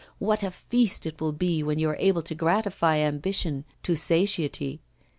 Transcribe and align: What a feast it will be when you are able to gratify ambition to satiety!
What 0.17 0.41
a 0.41 0.49
feast 0.49 1.05
it 1.05 1.21
will 1.21 1.31
be 1.31 1.61
when 1.61 1.77
you 1.77 1.87
are 1.91 1.95
able 1.99 2.23
to 2.23 2.33
gratify 2.33 2.97
ambition 2.97 3.65
to 3.83 3.95
satiety! 3.95 4.81